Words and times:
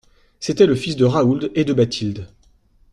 C'était 0.39 0.65
le 0.65 0.73
fils 0.73 0.95
de 0.95 1.05
Raoul 1.05 1.51
et 1.53 1.63
de 1.63 1.73
Bathilde. 1.73 2.27